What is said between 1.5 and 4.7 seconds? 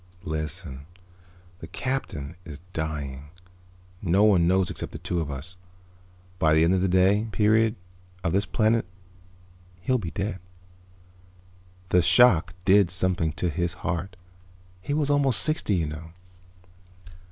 The Captain is dying. No one